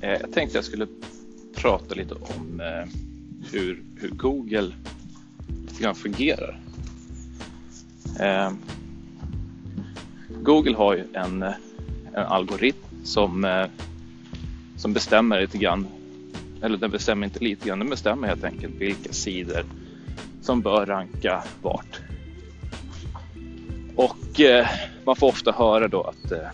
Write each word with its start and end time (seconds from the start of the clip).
Eh, 0.00 0.10
jag 0.10 0.32
tänkte 0.32 0.58
jag 0.58 0.64
skulle 0.64 0.86
prata 1.54 1.94
lite 1.94 2.14
om 2.14 2.60
eh, 2.60 2.88
hur, 3.52 3.82
hur 3.96 4.08
Google 4.08 4.72
lite 5.80 5.94
fungerar. 5.94 6.60
Eh, 8.20 8.52
Google 10.42 10.76
har 10.76 10.96
ju 10.96 11.04
en, 11.12 11.42
eh, 11.42 11.52
en 12.14 12.26
algoritm 12.26 13.04
som, 13.04 13.44
eh, 13.44 13.66
som 14.76 14.92
bestämmer 14.92 15.40
lite 15.40 15.58
grann, 15.58 15.86
eller 16.62 16.78
den 16.78 16.90
bestämmer 16.90 17.26
inte 17.26 17.44
lite 17.44 17.68
grann, 17.68 17.78
den 17.78 17.90
bestämmer 17.90 18.28
helt 18.28 18.44
enkelt 18.44 18.74
vilka 18.74 19.12
sidor 19.12 19.64
som 20.42 20.60
bör 20.60 20.86
ranka 20.86 21.44
vart. 21.62 22.00
Och 23.96 24.40
eh, 24.40 24.66
man 25.04 25.16
får 25.16 25.28
ofta 25.28 25.52
höra 25.52 25.88
då 25.88 26.02
att 26.02 26.32
eh, 26.32 26.48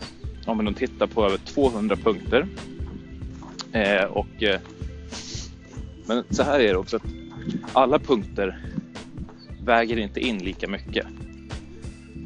om 0.47 0.65
man 0.65 0.75
tittar 0.75 1.07
på 1.07 1.25
över 1.25 1.39
200 1.39 1.97
punkter 1.97 2.47
eh, 3.77 4.05
och 4.05 4.43
eh, 4.43 4.61
men 6.07 6.25
så 6.31 6.43
här 6.43 6.61
är 6.61 6.73
det 6.73 6.77
också 6.77 6.97
att 6.97 7.03
alla 7.73 7.99
punkter 7.99 8.59
väger 9.65 9.97
inte 9.97 10.21
in 10.21 10.39
lika 10.39 10.69
mycket. 10.69 11.07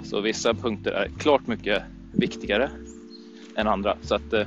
Så 0.05 0.21
vissa 0.21 0.55
punkter 0.55 0.91
är 0.91 1.09
klart 1.19 1.47
mycket 1.47 1.83
viktigare 2.13 2.71
än 3.57 3.69
andra. 3.69 3.97
Så 4.03 4.15
att, 4.15 4.33
eh, 4.33 4.47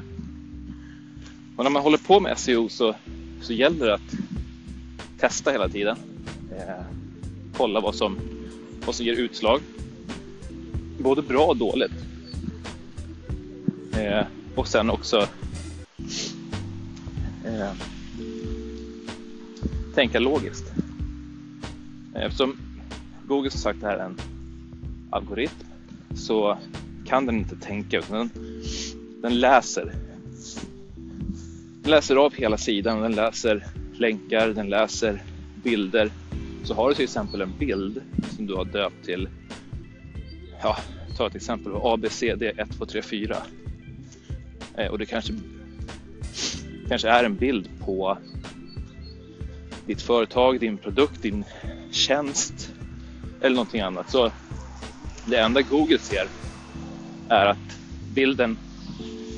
och 1.56 1.64
när 1.64 1.72
man 1.72 1.82
håller 1.82 1.98
på 1.98 2.20
med 2.20 2.38
SEO 2.38 2.70
så, 2.70 2.96
så 3.42 3.54
gäller 3.54 3.86
det 3.86 3.94
att 3.94 4.14
testa 5.20 5.52
hela 5.52 5.70
tiden. 5.70 5.98
Eh, 6.52 6.84
kolla 7.58 7.80
vad 7.80 7.96
som, 7.96 8.18
vad 8.86 8.96
som 8.96 9.06
ger 9.06 9.16
utslag 9.16 9.62
både 11.00 11.22
bra 11.22 11.46
och 11.46 11.58
dåligt. 11.58 11.92
Och 14.56 14.68
sen 14.68 14.90
också 14.90 15.28
eh, 17.62 17.72
tänka 19.96 20.20
logiskt. 20.20 20.74
Eftersom 22.16 22.58
Google 23.28 23.52
som 23.52 23.60
sagt 23.60 23.84
är 23.84 23.98
en 23.98 24.18
algoritm 25.10 25.68
så 26.16 26.58
kan 27.06 27.26
den 27.26 27.38
inte 27.38 27.56
tänka 27.56 27.98
utan 27.98 28.18
den, 28.18 28.30
den 29.22 29.40
läser. 29.40 29.94
Den 31.82 31.92
läser 31.92 32.16
av 32.16 32.34
hela 32.34 32.58
sidan, 32.58 33.02
den 33.02 33.16
läser 33.16 33.68
länkar, 33.94 34.48
den 34.48 34.70
läser 34.70 35.24
bilder. 35.64 36.12
Så 36.64 36.74
har 36.74 36.90
du 36.90 36.96
till 36.96 37.04
exempel 37.04 37.42
en 37.42 37.54
bild 37.60 38.02
som 38.36 38.46
du 38.46 38.56
har 38.56 38.66
döpt 38.66 39.06
till 39.06 39.28
ja, 40.62 40.78
ta 41.18 41.28
ett 41.28 41.36
exempel, 41.36 41.74
ABCD 41.76 42.44
1, 42.44 42.78
2, 42.78 42.86
3, 42.86 43.02
4. 43.02 43.38
Och 44.92 45.00
det 45.00 45.06
kanske, 45.06 45.34
kanske 46.94 47.10
är 47.10 47.24
en 47.24 47.36
bild 47.36 47.70
på 47.86 48.18
ditt 49.86 50.02
företag, 50.02 50.60
din 50.60 50.78
produkt, 50.78 51.22
din 51.22 51.46
tjänst 51.92 52.72
eller 53.42 53.56
någonting 53.56 53.82
annat. 53.82 54.10
Så 54.12 54.32
det 55.26 55.38
enda 55.38 55.62
Google 55.62 56.00
ser 56.00 56.28
är 57.30 57.46
att 57.46 57.78
bilden 58.16 58.58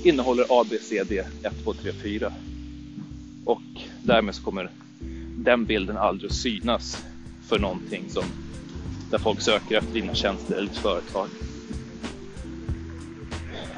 innehåller 0.03 0.45
ABCD 0.49 1.11
1, 1.11 1.27
2, 1.63 1.73
3, 1.73 1.91
4. 2.03 2.33
Och 3.45 3.61
därmed 4.03 4.35
så 4.35 4.43
kommer 4.43 4.69
den 5.37 5.65
bilden 5.65 5.97
aldrig 5.97 6.31
att 6.31 6.37
synas 6.37 7.05
för 7.47 7.59
någonting 7.59 8.09
som 8.09 8.23
där 9.11 9.17
folk 9.17 9.41
söker 9.41 9.77
efter 9.77 9.93
dina 9.93 10.13
tjänster 10.13 10.55
eller 10.55 10.67
ditt 10.67 10.77
företag. 10.77 11.27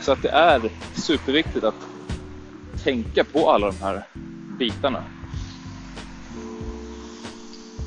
Så 0.01 0.11
att 0.11 0.21
det 0.21 0.29
är 0.29 0.71
superviktigt 0.95 1.63
att 1.63 1.96
tänka 2.83 3.23
på 3.23 3.49
alla 3.49 3.67
de 3.67 3.77
här 3.81 4.03
bitarna. 4.59 5.03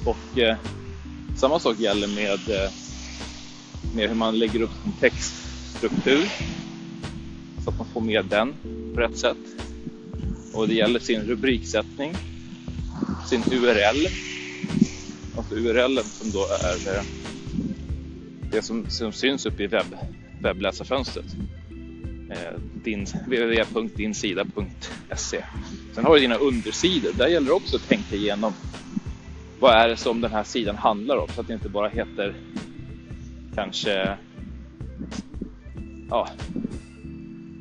Och 0.05 0.38
eh, 0.38 0.56
samma 1.36 1.58
sak 1.58 1.78
gäller 1.78 2.09
med, 2.09 2.65
eh, 2.65 2.70
med 3.94 4.09
hur 4.09 4.15
man 4.15 4.38
lägger 4.38 4.62
upp 4.62 4.70
sin 4.82 4.92
textstruktur 4.92 6.28
så 7.65 7.70
att 7.70 7.78
man 7.78 7.87
får 7.87 8.00
med 8.00 8.25
den 8.25 8.54
på 8.94 9.00
rätt 9.00 9.19
sätt. 9.19 9.37
Och 10.54 10.69
det 10.69 10.75
gäller 10.75 11.00
sin 11.00 11.20
rubriksättning, 11.20 12.15
sin 13.26 13.42
URL, 13.53 14.06
alltså 15.36 15.54
URLen 15.54 16.04
som 16.04 16.31
då 16.31 16.47
är 16.47 16.97
eh, 16.97 17.03
det 18.50 18.62
som, 18.62 18.91
som 18.91 19.12
syns 19.12 19.47
uppe 19.47 19.62
i 19.62 19.66
webb, 19.66 19.97
webbläsarfönstret. 20.42 21.26
Eh, 22.30 22.54
din, 22.84 23.06
www.dinsida.se 23.26 25.44
Sen 25.94 26.04
har 26.04 26.14
du 26.14 26.20
dina 26.20 26.34
undersidor. 26.34 27.12
Där 27.12 27.28
gäller 27.28 27.46
det 27.46 27.52
också 27.52 27.76
att 27.76 27.88
tänka 27.88 28.16
igenom 28.16 28.52
vad 29.60 29.74
är 29.74 29.88
det 29.88 29.96
som 29.96 30.20
den 30.20 30.30
här 30.30 30.44
sidan 30.44 30.76
handlar 30.76 31.16
om 31.16 31.28
så 31.28 31.41
att 31.41 31.46
det 31.46 31.54
inte 31.54 31.68
bara 31.68 31.88
heter 31.88 32.34
kanske 33.54 34.18
ja, 36.10 36.28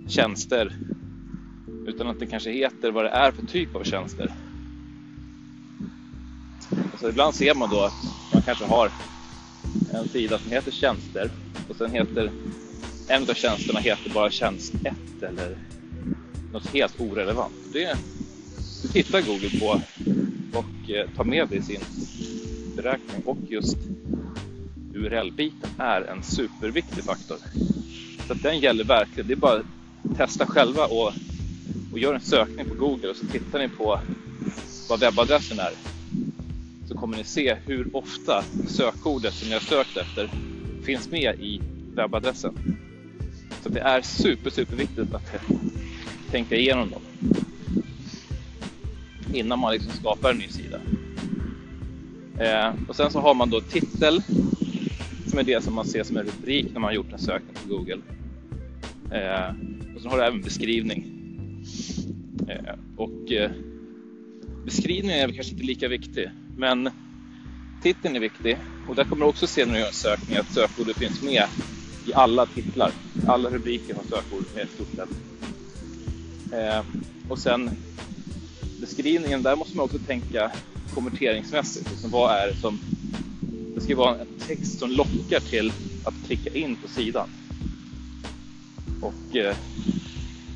tjänster 0.07 0.71
utan 1.87 2.07
att 2.07 2.19
det 2.19 2.25
kanske 2.25 2.51
heter 2.51 2.91
vad 2.91 3.05
det 3.05 3.09
är 3.09 3.31
för 3.31 3.45
typ 3.45 3.75
av 3.75 3.83
tjänster. 3.83 4.31
Alltså 6.91 7.09
ibland 7.09 7.35
ser 7.35 7.55
man 7.55 7.69
då 7.69 7.81
att 7.81 8.03
man 8.33 8.41
kanske 8.41 8.65
har 8.65 8.91
en 9.93 10.09
sida 10.09 10.39
som 10.39 10.51
heter 10.51 10.71
tjänster 10.71 11.31
och 11.69 11.75
sen 11.75 11.91
heter 11.91 12.31
en 13.09 13.29
av 13.29 13.33
tjänsterna 13.33 13.79
heter 13.79 14.09
bara 14.09 14.31
tjänst 14.31 14.73
1 14.83 14.93
eller 15.23 15.57
något 16.53 16.67
helt 16.67 16.99
orelevant. 16.99 17.53
Det, 17.73 17.97
det 18.81 18.87
tittar 18.87 19.21
Google 19.21 19.59
på 19.59 19.81
och 20.57 20.89
eh, 20.89 21.09
tar 21.15 21.23
med 21.23 21.47
det 21.49 21.55
i 21.55 21.61
sin 21.61 21.81
beräkning 22.75 23.23
och 23.25 23.37
just 23.49 23.77
URL-biten 24.93 25.69
är 25.77 26.01
en 26.01 26.23
superviktig 26.23 27.03
faktor. 27.03 27.37
Så 28.27 28.33
den 28.33 28.59
gäller 28.59 28.83
verkligen. 28.83 29.27
Det 29.27 29.33
är 29.33 29.37
bara 29.37 29.59
att 29.59 30.17
testa 30.17 30.45
själva 30.45 30.85
och, 30.85 31.13
och 31.91 31.99
gör 31.99 32.13
en 32.13 32.21
sökning 32.21 32.65
på 32.65 32.75
Google 32.75 33.09
och 33.09 33.15
så 33.15 33.25
tittar 33.25 33.59
ni 33.59 33.69
på 33.69 33.99
vad 34.89 34.99
webbadressen 34.99 35.59
är. 35.59 35.71
Så 36.87 36.97
kommer 36.97 37.17
ni 37.17 37.23
se 37.23 37.57
hur 37.65 37.95
ofta 37.95 38.43
sökordet 38.67 39.33
som 39.33 39.47
ni 39.47 39.53
har 39.53 39.61
sökt 39.61 39.97
efter 39.97 40.29
finns 40.83 41.11
med 41.11 41.39
i 41.39 41.61
webbadressen. 41.95 42.78
Så 43.69 43.75
det 43.75 43.81
är 43.81 44.01
super, 44.01 44.49
super 44.49 44.75
viktigt 44.75 45.13
att 45.13 45.33
tänka 46.31 46.55
igenom 46.55 46.89
dem 46.89 47.01
innan 49.33 49.59
man 49.59 49.73
liksom 49.73 49.91
skapar 49.91 50.31
en 50.31 50.37
ny 50.37 50.47
sida. 50.47 50.79
Eh, 52.39 52.73
och 52.87 52.95
sen 52.95 53.11
så 53.11 53.19
har 53.19 53.33
man 53.33 53.49
då 53.49 53.61
titel 53.61 54.21
som 55.27 55.39
är 55.39 55.43
det 55.43 55.63
som 55.63 55.75
man 55.75 55.85
ser 55.85 56.03
som 56.03 56.17
en 56.17 56.25
rubrik 56.25 56.67
när 56.73 56.79
man 56.79 56.93
gjort 56.93 57.11
en 57.11 57.19
sökning 57.19 57.55
på 57.63 57.75
Google. 57.75 58.01
Eh, 59.11 59.55
och 59.95 60.01
så 60.01 60.09
har 60.09 60.17
du 60.17 60.23
även 60.23 60.41
beskrivning. 60.41 61.05
Eh, 62.47 62.75
och 62.97 63.31
eh, 63.31 63.51
beskrivningen 64.65 65.19
är 65.19 65.27
väl 65.27 65.35
kanske 65.35 65.53
inte 65.53 65.65
lika 65.65 65.87
viktig, 65.87 66.29
men 66.57 66.89
titeln 67.83 68.15
är 68.15 68.19
viktig 68.19 68.57
och 68.87 68.95
där 68.95 69.03
kommer 69.03 69.25
du 69.25 69.29
också 69.29 69.47
se 69.47 69.65
när 69.65 69.73
du 69.73 69.79
gör 69.79 69.87
en 69.87 69.93
sökning 69.93 70.37
att 70.37 70.53
sökordet 70.53 70.97
finns 70.97 71.21
med 71.21 71.43
i 72.09 72.13
alla 72.13 72.45
titlar. 72.45 72.91
Alla 73.27 73.49
rubriker 73.49 73.95
har 73.95 74.03
sökord 74.03 74.43
med 74.55 74.63
ett 74.63 74.69
stort 74.71 74.95
sett. 74.95 75.09
Eh, 76.53 76.83
och 77.29 77.39
sen 77.39 77.69
beskrivningen, 78.81 79.43
där 79.43 79.55
måste 79.55 79.77
man 79.77 79.85
också 79.85 79.97
tänka 79.99 80.51
konverteringsmässigt. 80.93 81.91
Liksom 81.91 82.11
vad 82.11 82.35
är 82.35 82.47
det 82.47 82.55
som... 82.55 82.79
Det 83.75 83.81
ska 83.81 83.95
vara 83.95 84.19
en 84.19 84.27
text 84.47 84.79
som 84.79 84.91
lockar 84.91 85.39
till 85.39 85.71
att 86.03 86.13
klicka 86.27 86.49
in 86.53 86.75
på 86.75 86.87
sidan. 86.87 87.29
Och 89.01 89.35
eh, 89.35 89.55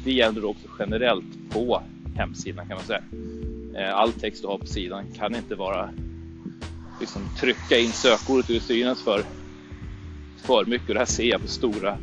det 0.04 0.12
gäller 0.12 0.46
också 0.46 0.68
generellt 0.80 1.50
på 1.50 1.82
hemsidan 2.16 2.68
kan 2.68 2.78
man 2.78 2.86
säga. 2.86 3.04
Eh, 3.78 3.96
all 3.96 4.12
text 4.12 4.42
du 4.42 4.48
har 4.48 4.58
på 4.58 4.68
sidan 4.68 5.06
kan 5.18 5.36
inte 5.36 5.56
vara 5.56 5.90
liksom 7.00 7.22
trycka 7.40 7.78
in 7.78 7.92
sökordet 7.92 8.48
du 8.48 8.60
synas 8.60 9.02
för 9.02 9.24
för 10.44 10.66
mycket 10.66 10.88
och 10.88 10.94
det 10.94 11.00
här 11.00 11.06
ser 11.06 11.24
jag 11.24 11.42
på 11.42 11.48
stora, 11.48 11.98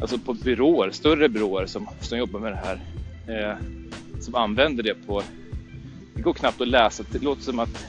alltså 0.00 0.18
på 0.18 0.34
byråer, 0.34 0.90
större 0.90 1.28
byråer 1.28 1.66
som, 1.66 1.88
som 2.00 2.18
jobbar 2.18 2.40
med 2.40 2.52
det 2.52 2.60
här. 2.64 2.80
Eh, 3.28 3.56
som 4.20 4.34
använder 4.34 4.82
det 4.82 4.94
på, 5.06 5.22
det 6.14 6.22
går 6.22 6.32
knappt 6.32 6.60
att 6.60 6.68
läsa, 6.68 7.04
det 7.12 7.22
låter 7.22 7.42
som 7.42 7.58
att 7.58 7.86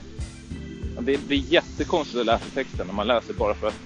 det 1.00 1.28
blir 1.28 1.54
jättekonstigt 1.54 2.20
att 2.20 2.26
läsa 2.26 2.46
texten 2.54 2.88
när 2.88 2.94
man 2.94 3.08
läser 3.08 3.34
bara 3.34 3.56
för 3.56 3.68
att 3.68 3.80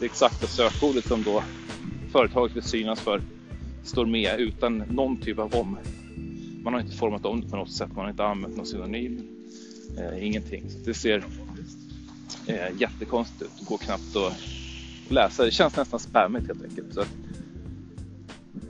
det 0.00 0.06
exakta 0.06 0.46
sökordet 0.46 1.04
som 1.04 1.22
då 1.22 1.42
företaget 2.12 2.56
vill 2.56 2.62
synas 2.62 3.00
för 3.00 3.22
står 3.84 4.06
med 4.06 4.40
utan 4.40 4.78
någon 4.78 5.16
typ 5.16 5.38
av 5.38 5.54
om. 5.54 5.78
Man 6.62 6.72
har 6.72 6.80
inte 6.80 6.96
format 6.96 7.26
om 7.26 7.40
det 7.40 7.48
på 7.48 7.56
något 7.56 7.72
sätt, 7.72 7.88
man 7.94 8.04
har 8.04 8.10
inte 8.10 8.24
använt 8.24 8.56
någon 8.56 8.66
synonym, 8.66 9.20
eh, 9.98 10.26
ingenting. 10.26 10.70
Så 10.70 10.78
det 10.84 10.94
ser 10.94 11.24
eh, 12.46 12.80
jättekonstigt 12.80 13.42
ut, 13.42 13.50
det 13.58 13.64
går 13.64 13.78
knappt 13.78 14.16
att 14.16 14.32
läsa. 15.10 15.44
Det 15.44 15.50
känns 15.50 15.76
nästan 15.76 16.00
spammigt 16.00 16.46
helt 16.46 16.64
enkelt. 16.64 16.94
Så 16.94 17.04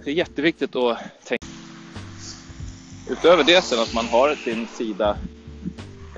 det 0.05 0.11
är 0.11 0.14
jätteviktigt 0.14 0.76
att 0.76 0.99
tänka. 1.25 1.46
Utöver 3.11 3.44
det 3.44 3.64
sen 3.64 3.79
att 3.79 3.94
man 3.94 4.06
har 4.06 4.35
sin 4.44 4.67
sida 4.67 5.19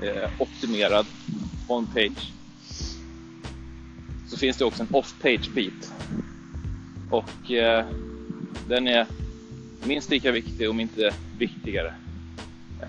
eh, 0.01 0.29
optimerad 0.41 1.05
on-page 1.67 2.31
så 4.27 4.37
finns 4.37 4.57
det 4.57 4.65
också 4.65 4.83
en 4.83 4.89
off-page 4.89 5.53
bit. 5.53 5.93
Och 7.09 7.51
eh, 7.51 7.85
den 8.67 8.87
är 8.87 9.07
minst 9.83 10.09
lika 10.09 10.31
viktig 10.31 10.69
om 10.69 10.79
inte 10.79 11.13
viktigare. 11.37 11.93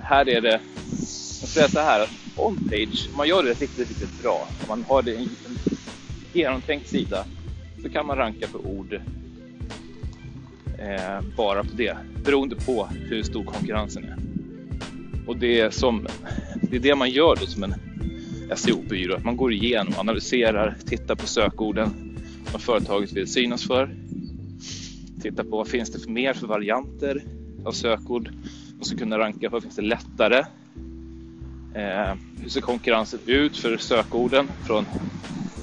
Här 0.02 0.28
är 0.28 0.40
det, 0.40 0.60
jag 1.40 1.48
säga 1.48 1.68
så 1.68 1.80
här, 1.80 2.00
att 2.00 2.10
on-page, 2.36 3.08
om 3.10 3.16
man 3.16 3.28
gör 3.28 3.42
det 3.42 3.50
riktigt, 3.50 3.88
riktigt 3.88 4.22
bra, 4.22 4.48
om 4.60 4.68
man 4.68 4.84
har 4.88 5.02
det 5.02 5.16
en, 5.16 5.22
en 5.22 5.58
genomtänkt 6.34 6.88
sida, 6.88 7.24
så 7.82 7.88
kan 7.88 8.06
man 8.06 8.16
ranka 8.16 8.46
för 8.46 8.66
ord 8.66 8.92
eh, 10.78 11.20
bara 11.36 11.64
på 11.64 11.70
det, 11.76 11.96
beroende 12.24 12.56
på 12.56 12.88
hur 13.08 13.22
stor 13.22 13.44
konkurrensen 13.44 14.04
är. 14.04 14.16
Och 15.26 15.36
det 15.36 15.60
är, 15.60 15.70
som, 15.70 16.06
det 16.70 16.76
är 16.76 16.80
det 16.80 16.94
man 16.94 17.10
gör 17.10 17.36
då 17.40 17.46
som 17.46 17.62
en 17.62 17.74
SEO-byrå, 18.56 19.14
att 19.14 19.24
man 19.24 19.36
går 19.36 19.52
igenom, 19.52 19.94
analyserar, 19.96 20.76
tittar 20.86 21.14
på 21.14 21.26
sökorden 21.26 22.18
som 22.50 22.60
företaget 22.60 23.12
vill 23.12 23.26
synas 23.26 23.66
för, 23.66 23.90
tittar 25.22 25.44
på 25.44 25.56
vad 25.56 25.68
finns 25.68 25.90
det 25.90 25.98
för 25.98 26.10
mer 26.10 26.32
för 26.32 26.46
varianter 26.46 27.22
av 27.64 27.72
sökord 27.72 28.30
som 28.76 28.84
ska 28.84 28.96
kunna 28.96 29.18
ranka 29.18 29.48
vad 29.48 29.62
finns 29.62 29.76
det 29.76 29.82
lättare? 29.82 30.38
Eh, 31.74 32.14
hur 32.42 32.48
ser 32.48 32.60
konkurrensen 32.60 33.20
ut 33.26 33.56
för 33.56 33.76
sökorden 33.76 34.48
från 34.66 34.86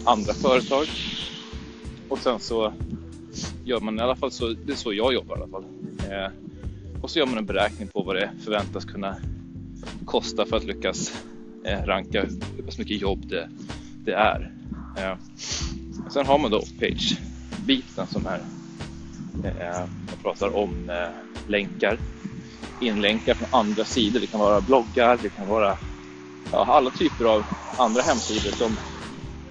andra 0.05 0.33
företag? 0.33 0.87
Och 2.09 2.19
sen 2.19 2.39
så 2.39 2.73
gör 3.63 3.79
man 3.79 3.99
i 3.99 4.01
alla 4.01 4.15
fall 4.15 4.31
så, 4.31 4.47
det 4.47 4.71
är 4.71 4.75
så 4.75 4.93
jag 4.93 5.13
jobbar 5.13 5.37
i 5.37 5.41
alla 5.41 5.51
fall. 5.51 5.65
Eh, 6.09 6.31
och 7.01 7.09
så 7.09 7.19
gör 7.19 7.25
man 7.25 7.37
en 7.37 7.45
beräkning 7.45 7.87
på 7.87 8.03
vad 8.03 8.15
det 8.15 8.31
förväntas 8.43 8.85
kunna 8.85 9.15
kosta 10.05 10.45
för 10.45 10.57
att 10.57 10.63
lyckas 10.63 11.23
eh, 11.63 11.83
ranka 11.85 12.25
hur 12.57 12.63
pass 12.63 12.77
mycket 12.77 13.01
jobb 13.01 13.27
det, 13.27 13.49
det 14.05 14.13
är. 14.13 14.51
Eh, 14.97 15.17
sen 16.09 16.25
har 16.25 16.39
man 16.39 16.51
då 16.51 16.57
off-page-biten 16.57 18.07
som 18.07 18.25
är, 18.25 18.39
eh, 19.43 19.79
man 19.79 20.17
pratar 20.23 20.55
om 20.55 20.89
eh, 20.89 21.49
länkar, 21.49 21.97
inlänkar 22.79 23.33
från 23.33 23.47
andra 23.51 23.85
sidor. 23.85 24.19
Det 24.19 24.27
kan 24.27 24.39
vara 24.39 24.61
bloggar, 24.61 25.19
det 25.21 25.29
kan 25.29 25.47
vara 25.47 25.77
ja, 26.51 26.65
alla 26.65 26.89
typer 26.89 27.25
av 27.25 27.43
andra 27.77 28.01
hemsidor 28.01 28.51
som, 28.51 28.77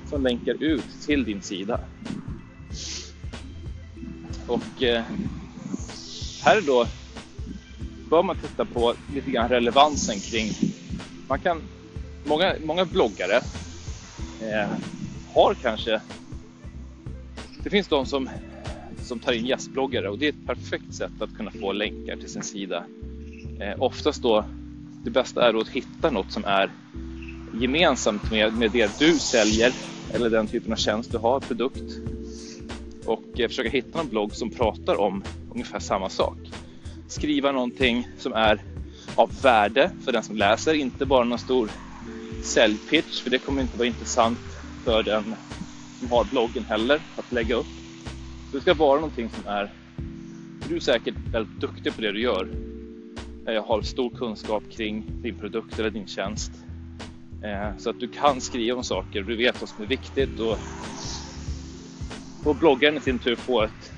som 0.09 0.23
länkar 0.23 0.63
ut 0.63 1.03
till 1.07 1.25
din 1.25 1.43
sida. 1.43 1.81
Och 4.47 4.83
eh, 4.83 5.03
här 6.45 6.61
då 6.61 6.87
bör 8.11 8.23
man 8.23 8.37
titta 8.37 8.65
på 8.65 8.95
lite 9.15 9.31
grann 9.31 9.49
relevansen 9.49 10.21
kring, 10.21 10.53
man 11.29 11.41
kan, 11.41 11.63
många, 12.25 12.55
många 12.65 12.85
bloggare 12.85 13.37
eh, 14.41 14.69
har 15.35 15.55
kanske, 15.55 16.01
det 17.63 17.71
finns 17.71 17.89
de 17.89 18.07
som, 18.07 18.31
som 19.03 19.19
tar 19.19 19.33
in 19.33 19.47
gästbloggare 19.47 20.09
och 20.09 20.19
det 20.19 20.27
är 20.27 20.33
ett 20.33 20.47
perfekt 20.47 20.95
sätt 20.95 21.23
att 21.23 21.37
kunna 21.37 21.51
få 21.51 21.73
länkar 21.73 22.17
till 22.17 22.29
sin 22.29 22.43
sida. 22.43 22.85
Eh, 23.61 23.83
oftast 23.83 24.23
då, 24.23 24.45
det 25.05 25.11
bästa 25.11 25.49
är 25.49 25.53
då 25.53 25.61
att 25.61 25.69
hitta 25.69 26.11
något 26.11 26.33
som 26.33 26.45
är 26.45 26.71
gemensamt 27.53 28.31
med, 28.31 28.53
med 28.53 28.71
det 28.71 28.99
du 28.99 29.19
säljer 29.19 29.73
eller 30.15 30.31
den 30.31 30.47
typen 30.47 30.73
av 30.73 30.77
tjänst 30.77 31.13
du 31.13 31.19
har, 31.19 31.41
produkt 31.41 32.01
och 33.07 33.41
eh, 33.41 33.49
försöka 33.49 33.69
hitta 33.69 33.99
någon 33.99 34.09
blogg 34.09 34.35
som 34.35 34.51
pratar 34.51 35.01
om 35.01 35.23
ungefär 35.53 35.79
samma 35.79 36.09
sak. 36.09 36.39
Skriva 37.09 37.53
någonting 37.53 38.09
som 38.19 38.33
är 38.33 38.63
av 39.15 39.31
värde 39.43 39.91
för 40.05 40.13
den 40.13 40.23
som 40.23 40.37
läser, 40.37 40.75
inte 40.75 41.07
bara 41.07 41.25
någon 41.25 41.39
stor 41.39 41.71
säljpitch, 42.45 43.23
för 43.23 43.31
det 43.31 43.39
kommer 43.39 43.63
inte 43.63 43.79
vara 43.79 43.89
intressant 43.89 44.39
för 44.85 45.03
den 45.03 45.35
som 45.99 46.11
har 46.11 46.25
bloggen 46.25 46.65
heller 46.65 47.01
att 47.17 47.33
lägga 47.33 47.55
upp. 47.55 47.67
Så 48.51 48.57
det 48.57 48.61
ska 48.61 48.75
vara 48.75 49.01
någonting 49.01 49.31
som 49.31 49.47
är, 49.47 49.73
du 50.69 50.77
är 50.77 50.81
säkert 50.81 51.15
väldigt 51.33 51.61
duktig 51.61 51.95
på 51.95 52.01
det 52.01 52.13
du 52.13 52.21
gör, 52.21 52.49
eh, 53.47 53.55
Jag 53.55 53.63
har 53.63 53.83
stor 53.83 54.11
kunskap 54.11 54.63
kring 54.71 55.05
din 55.23 55.35
produkt 55.35 55.79
eller 55.79 55.91
din 55.91 56.07
tjänst. 56.07 56.53
Eh, 57.43 57.79
så 57.79 57.91
att 57.91 58.01
du 58.01 58.09
kan 58.09 58.41
skriva 58.41 58.77
om 58.77 58.85
saker, 58.85 59.23
du 59.23 59.37
vet 59.37 59.61
vad 59.61 59.69
som 59.69 59.85
är 59.85 59.89
viktigt 59.89 60.41
och 60.41 60.59
och 62.45 62.57
bloggaren 62.57 62.97
i 62.97 63.01
sin 63.01 63.19
tur 63.19 63.37
får 63.37 63.65
ett 63.65 63.93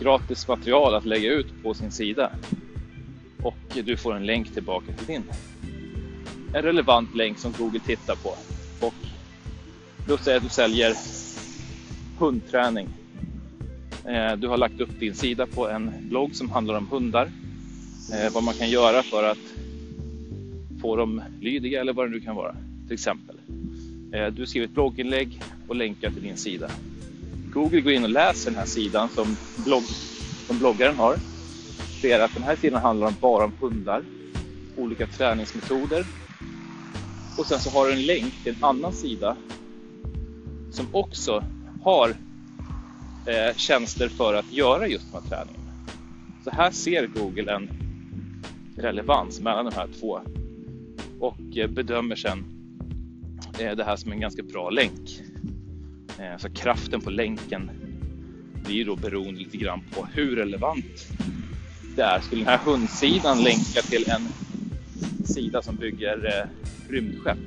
gratis 0.00 0.48
material 0.48 0.94
att 0.94 1.04
lägga 1.04 1.32
ut 1.32 1.62
på 1.62 1.74
sin 1.74 1.90
sida. 1.90 2.32
Och 3.42 3.54
du 3.84 3.96
får 3.96 4.16
en 4.16 4.26
länk 4.26 4.54
tillbaka 4.54 4.92
till 4.92 5.06
din. 5.06 5.22
En 6.54 6.62
relevant 6.62 7.16
länk 7.16 7.38
som 7.38 7.52
Google 7.58 7.80
tittar 7.80 8.16
på. 8.16 8.36
Och 8.86 8.94
låt 10.08 10.24
säga 10.24 10.36
att 10.36 10.42
du 10.42 10.48
säljer 10.48 10.94
hundträning. 12.18 12.88
Eh, 14.06 14.36
du 14.36 14.48
har 14.48 14.56
lagt 14.56 14.80
upp 14.80 15.00
din 15.00 15.14
sida 15.14 15.46
på 15.46 15.68
en 15.68 15.92
blogg 16.08 16.34
som 16.34 16.50
handlar 16.50 16.74
om 16.74 16.88
hundar. 16.88 17.30
Eh, 18.12 18.32
vad 18.32 18.42
man 18.42 18.54
kan 18.54 18.70
göra 18.70 19.02
för 19.02 19.24
att 19.24 19.38
få 20.80 20.96
dem 20.96 21.22
lydiga 21.40 21.80
eller 21.80 21.92
vad 21.92 22.06
det 22.06 22.10
nu 22.10 22.20
kan 22.20 22.36
vara. 22.36 22.56
Till 22.86 22.94
exempel. 22.94 23.36
Eh, 24.12 24.26
du 24.26 24.46
skriver 24.46 24.66
ett 24.66 24.74
blogginlägg 24.74 25.42
och 25.68 25.76
länkar 25.76 26.10
till 26.10 26.22
din 26.22 26.36
sida. 26.36 26.70
Google 27.52 27.80
går 27.80 27.92
in 27.92 28.04
och 28.04 28.10
läser 28.10 28.50
den 28.50 28.58
här 28.58 28.66
sidan 28.66 29.08
som, 29.08 29.36
blogg, 29.56 29.82
som 30.46 30.58
bloggaren 30.58 30.96
har. 30.96 31.16
Ser 32.00 32.20
att 32.20 32.34
den 32.34 32.42
här 32.42 32.56
sidan 32.56 32.82
handlar 32.82 33.10
bara 33.20 33.44
om 33.44 33.52
hundar, 33.60 34.04
olika 34.76 35.06
träningsmetoder. 35.06 36.04
Och 37.38 37.46
sen 37.46 37.58
så 37.58 37.70
har 37.70 37.86
du 37.86 37.92
en 37.92 38.06
länk 38.06 38.42
till 38.42 38.54
en 38.54 38.64
annan 38.64 38.92
sida 38.92 39.36
som 40.70 40.86
också 40.92 41.44
har 41.82 42.08
eh, 43.26 43.56
tjänster 43.56 44.08
för 44.08 44.34
att 44.34 44.52
göra 44.52 44.86
just 44.88 45.12
de 45.12 45.18
här 45.18 45.28
träningarna. 45.28 45.72
Så 46.44 46.50
här 46.50 46.70
ser 46.70 47.06
Google 47.06 47.52
en 47.52 47.70
relevans 48.76 49.40
mellan 49.40 49.64
de 49.64 49.74
här 49.74 49.88
två 50.00 50.20
och 51.20 51.56
eh, 51.56 51.70
bedömer 51.70 52.16
sen 52.16 52.44
eh, 53.58 53.76
det 53.76 53.84
här 53.84 53.96
som 53.96 54.12
en 54.12 54.20
ganska 54.20 54.42
bra 54.42 54.70
länk. 54.70 55.22
Eh, 56.18 56.36
så 56.38 56.50
kraften 56.50 57.00
på 57.00 57.10
länken 57.10 57.70
blir 58.64 58.84
då 58.84 58.96
beroende 58.96 59.40
lite 59.40 59.56
grann 59.56 59.80
på 59.90 60.06
hur 60.14 60.36
relevant 60.36 61.08
det 61.96 62.02
är. 62.02 62.20
Skulle 62.20 62.40
den 62.40 62.48
här 62.48 62.58
hundsidan 62.58 63.42
länka 63.42 63.82
till 63.82 64.10
en 64.10 64.28
sida 65.24 65.62
som 65.62 65.76
bygger 65.76 66.48
rymdskepp 66.88 67.38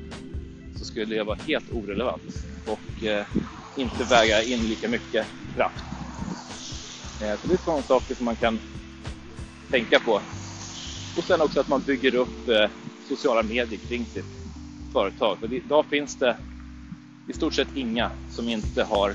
så 0.75 0.85
skulle 0.85 1.15
det 1.15 1.23
vara 1.23 1.37
helt 1.47 1.71
orelevant 1.73 2.45
och 2.67 2.79
inte 3.75 4.03
väga 4.03 4.43
in 4.43 4.67
lika 4.67 4.89
mycket 4.89 5.27
kraft. 5.55 5.83
Så 7.41 7.47
det 7.47 7.53
är 7.53 7.63
sådana 7.65 7.83
saker 7.83 8.15
som 8.15 8.25
man 8.25 8.35
kan 8.35 8.59
tänka 9.69 9.99
på. 9.99 10.21
Och 11.17 11.23
sen 11.23 11.41
också 11.41 11.59
att 11.59 11.67
man 11.67 11.81
bygger 11.81 12.15
upp 12.15 12.49
sociala 13.07 13.43
medier 13.43 13.79
kring 13.87 14.05
sitt 14.05 14.25
företag. 14.93 15.37
För 15.39 15.53
idag 15.53 15.85
finns 15.85 16.15
det 16.15 16.37
i 17.27 17.33
stort 17.33 17.53
sett 17.53 17.67
inga 17.75 18.11
som 18.29 18.49
inte 18.49 18.83
har 18.83 19.09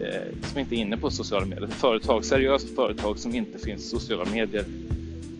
eh, 0.00 0.48
som 0.50 0.58
inte 0.58 0.74
är 0.74 0.76
inne 0.76 0.96
på 0.96 1.10
sociala 1.10 1.46
medier. 1.46 1.66
Företag, 1.66 2.24
seriösa 2.24 2.66
företag 2.74 3.18
som 3.18 3.34
inte 3.34 3.58
finns 3.58 3.82
i 3.82 3.88
sociala 3.88 4.24
medier 4.24 4.64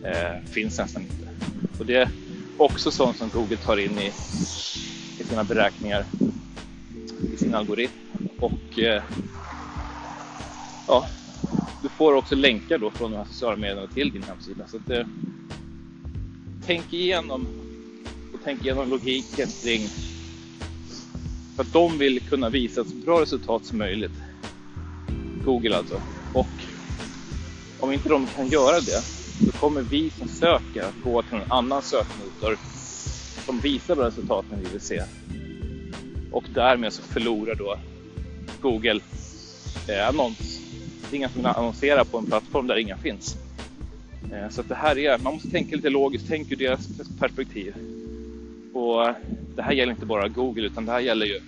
eh, 0.05 0.51
finns 0.51 0.79
nästan 0.79 1.03
inte. 1.03 1.29
Och 1.79 1.87
det 1.87 1.95
är 1.95 2.09
också 2.57 2.91
sånt 2.91 3.17
som 3.17 3.29
Google 3.29 3.57
tar 3.57 3.77
in 3.77 3.99
i, 3.99 4.07
i 5.19 5.25
sina 5.25 5.45
beräkningar 5.45 6.05
i 7.35 7.37
sin 7.37 7.55
algoritm. 7.55 7.93
Och 8.39 8.79
eh, 8.79 9.03
ja, 10.89 11.07
du 11.83 11.89
får 11.89 12.15
också 12.15 12.35
länkar 12.35 12.79
då 12.79 12.91
från 12.91 13.11
de 13.11 13.17
här 13.17 13.25
sociala 13.25 13.57
medierna 13.57 13.87
till 13.87 14.11
din 14.11 14.23
hemsida. 14.23 14.67
Så 14.67 14.77
att, 14.77 14.91
eh, 14.91 15.07
tänk 16.67 16.93
igenom 16.93 17.47
och 18.35 18.41
tänk 18.45 18.61
igenom 18.65 18.91
logiken 18.91 19.49
kring 19.63 19.89
för 21.57 21.63
att 21.63 21.73
de 21.73 21.99
vill 21.99 22.21
kunna 22.21 22.49
visa 22.49 22.81
ett 22.81 22.89
så 22.89 22.97
bra 22.97 23.21
resultat 23.21 23.65
som 23.65 23.79
möjligt. 23.79 24.13
Google 25.45 25.77
alltså. 25.77 26.01
Och 26.35 26.47
om 27.81 27.93
inte 27.93 28.09
de 28.09 28.27
kan 28.27 28.49
göra 28.49 28.81
det, 28.81 29.03
då 29.47 29.53
kommer 29.53 29.83
vi 29.83 30.11
som 30.11 30.29
söker 30.29 30.83
att 30.83 31.03
gå 31.05 31.23
till 31.23 31.35
en 31.37 31.53
annan 31.53 31.83
sökmotor 31.83 32.59
som 33.47 33.61
visar 33.61 33.97
bra 33.97 34.07
resultaten 34.07 34.59
vi 34.65 34.71
vill 34.71 34.81
se. 34.81 35.03
Och 36.33 36.45
därmed 36.55 36.93
så 36.93 37.03
förlorar 37.03 37.55
då 37.55 37.79
Google 38.61 39.01
eh, 39.89 40.09
annons. 40.09 40.61
Det 41.11 41.15
är 41.15 41.17
ingen 41.17 41.31
som 41.31 41.39
vill 41.39 41.47
annonsera 41.47 42.05
på 42.05 42.19
en 42.19 42.27
plattform 42.27 42.67
där 42.67 42.77
inga 42.77 42.97
finns. 42.97 43.37
Eh, 44.33 44.49
så 44.49 44.61
att 44.61 44.69
det 44.69 44.75
här 44.75 44.99
är, 44.99 45.19
man 45.19 45.35
måste 45.35 45.51
tänka 45.51 45.77
lite 45.77 45.91
logiskt, 45.91 46.25
tänk 46.29 46.53
ur 46.53 46.57
deras 46.57 46.89
perspektiv. 47.19 47.75
Och 48.73 49.15
det 49.57 49.63
här 49.63 49.73
gäller 49.73 49.93
inte 49.93 50.07
bara 50.07 50.29
Google 50.29 50.67
utan 50.67 50.87
det 50.87 50.93
här 50.93 51.01
gäller 51.01 51.27
ju 51.27 51.41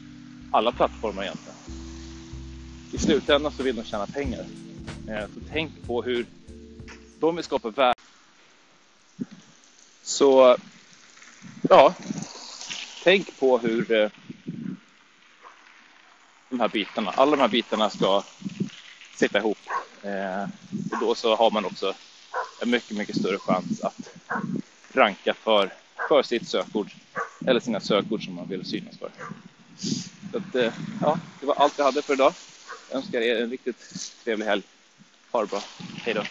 alla 0.51 0.73
plattformar 0.73 1.23
egentligen. 1.23 1.59
I 2.93 2.99
slutändan 2.99 3.53
så 3.53 3.63
vill 3.63 3.77
de 3.77 3.85
tjäna 3.85 4.07
pengar. 4.07 4.45
Eh, 5.09 5.25
så 5.35 5.41
tänk 5.53 5.87
på 5.87 6.03
hur 6.03 6.27
de 7.21 7.37
vill 7.37 7.45
skapa 7.45 7.71
värde. 7.71 7.95
Så 10.03 10.57
ja, 11.69 11.95
tänk 13.05 13.39
på 13.41 13.59
hur 13.59 13.93
eh, 13.93 14.11
de 16.49 16.61
här 16.61 16.69
bitarna, 16.69 17.11
alla 17.11 17.31
de 17.31 17.41
här 17.41 17.49
bitarna 17.49 17.91
ska 17.91 18.23
sitta 19.15 19.39
ihop. 19.39 19.59
Och 20.93 20.99
då 21.01 21.15
så 21.15 21.37
har 21.37 21.51
man 21.51 21.65
också 21.65 21.95
en 22.65 22.71
mycket, 22.71 22.97
mycket 22.97 23.17
större 23.17 23.39
chans 23.39 23.81
att 23.81 24.11
ranka 24.95 25.35
för, 25.35 25.73
för 26.09 26.23
sitt 26.23 26.49
sökord 26.49 26.91
eller 27.47 27.61
sina 27.61 27.81
sökord 27.81 28.25
som 28.25 28.35
man 28.35 28.49
vill 28.49 28.65
synas 28.65 28.99
för. 28.99 29.11
Så 30.31 30.37
att, 30.37 30.55
eh, 30.55 30.73
ja, 31.01 31.19
det 31.41 31.47
var 31.47 31.55
allt 31.55 31.75
jag 31.77 31.85
hade 31.85 32.03
för 32.03 32.13
idag. 32.13 32.35
Jag 32.89 32.97
önskar 32.97 33.21
er 33.21 33.43
en 33.43 33.51
riktigt 33.51 33.85
trevlig 34.25 34.47
helg. 34.47 34.63
Ha 35.33 35.41
det 35.41 35.47
bra. 35.47 35.63
Hej 36.05 36.15
då. 36.15 36.23